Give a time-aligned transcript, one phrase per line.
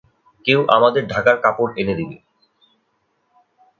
[0.45, 2.17] কেউ আমাদের ঢাকার কাপড় এনে দিবে।